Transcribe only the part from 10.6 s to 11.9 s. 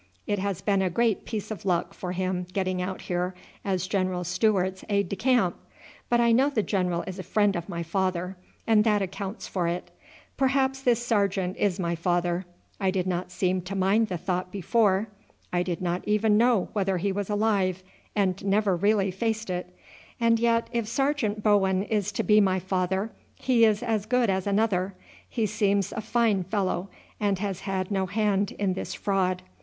this sergeant is